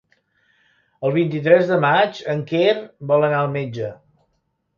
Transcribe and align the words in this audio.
El 1.09 1.13
vint-i-tres 1.17 1.69
de 1.73 1.77
maig 1.83 2.23
en 2.33 2.41
Quer 2.53 2.73
vol 3.13 3.29
anar 3.29 3.45
al 3.45 3.53
metge. 3.61 3.93